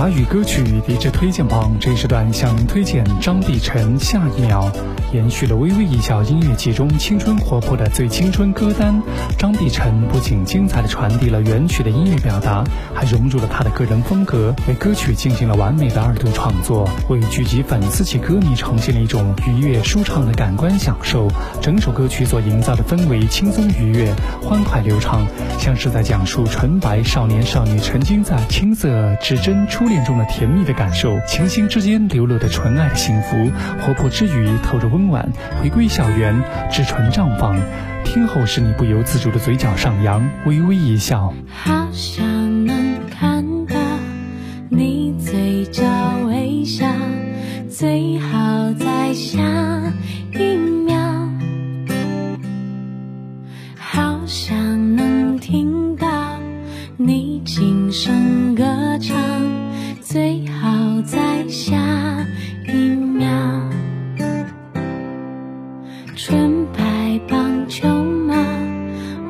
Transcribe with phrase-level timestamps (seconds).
[0.00, 4.72] 华语歌曲励志推荐榜这一时段向您推荐张碧晨《下一秒》，
[5.14, 9.02] 延续了微微一笑音乐季中青春活泼的最青春歌单。
[9.36, 12.64] 张碧晨不仅精彩的传递了原曲的音乐表达，
[12.94, 21.28] 还融入了他的个人风格，为歌曲进行了完美的二度创作，为聚集粉丝及歌迷呈现了一种愉悦舒畅的感官享受。
[21.60, 25.26] 整首歌曲所营造的氛围轻松愉悦、欢快流畅，
[25.58, 33.50] 像是在讲述纯白少年少女沉浸在青涩至真初恋中的甜蜜的感受，情心之间流露的纯爱的幸福，
[33.80, 35.28] 活泼之余透着温婉。
[35.60, 36.40] 回归校园，
[36.70, 37.60] 至纯绽放，
[38.04, 41.34] 听后使你不由自主的嘴角上扬，微微一笑。
[41.48, 42.76] 好想能
[43.10, 43.74] 看到
[44.68, 45.82] 你嘴角
[46.28, 46.86] 微笑，
[47.68, 49.42] 最好在下
[50.32, 50.96] 一秒。
[53.76, 56.06] 好想能听到
[56.96, 58.64] 你轻声歌
[59.00, 59.16] 唱，
[60.12, 61.76] 最好在下
[62.66, 63.30] 一秒。
[66.16, 68.34] 纯白棒球帽，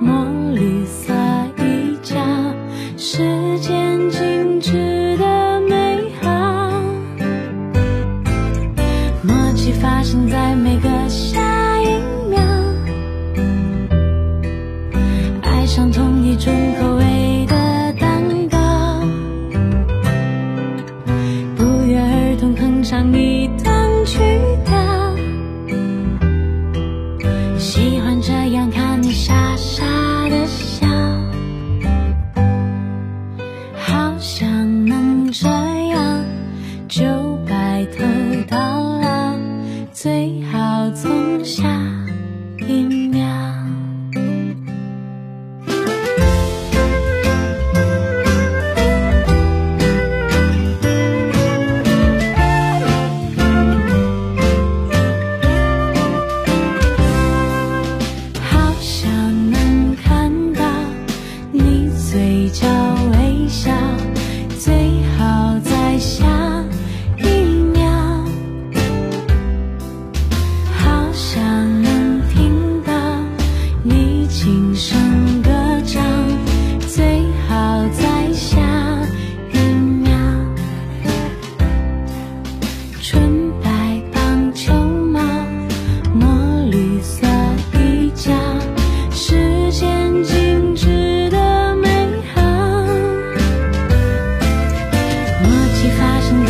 [0.00, 1.12] 墨绿色
[1.58, 2.16] 衣角，
[2.96, 6.72] 时间静止的美好，
[9.22, 11.88] 默契发生在每个下一
[12.30, 12.40] 秒，
[15.42, 16.89] 爱上同一种口
[24.10, 24.18] 去
[24.64, 24.72] 的。
[27.56, 29.84] 喜欢这样看你傻傻
[30.28, 30.88] 的笑，
[33.76, 36.24] 好想能这样
[36.88, 37.04] 就
[37.48, 38.04] 白头
[38.48, 39.38] 到老，
[39.92, 41.79] 最好从下。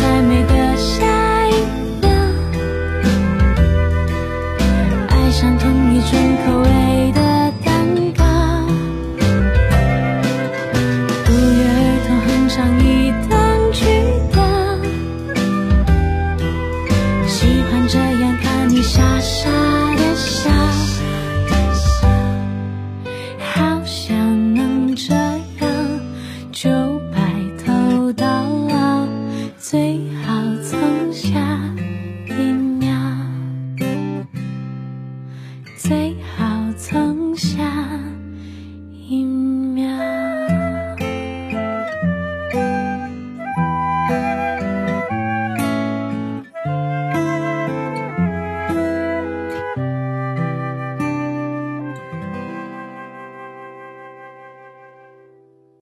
[0.01, 1.20] 在每个夏。
[35.83, 37.63] 最好从下
[38.91, 39.40] 一秒。